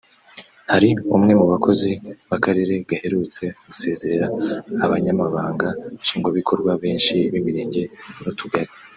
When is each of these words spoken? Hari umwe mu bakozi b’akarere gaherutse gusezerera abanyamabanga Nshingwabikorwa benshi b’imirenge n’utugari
Hari 0.71 0.89
umwe 1.15 1.33
mu 1.39 1.45
bakozi 1.53 1.91
b’akarere 2.29 2.73
gaherutse 2.89 3.43
gusezerera 3.67 4.27
abanyamabanga 4.85 5.67
Nshingwabikorwa 6.01 6.71
benshi 6.83 7.15
b’imirenge 7.31 7.83
n’utugari 8.21 8.71